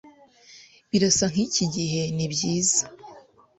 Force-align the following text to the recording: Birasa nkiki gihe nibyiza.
Birasa 0.91 1.25
nkiki 1.33 1.63
gihe 1.75 2.01
nibyiza. 2.15 2.83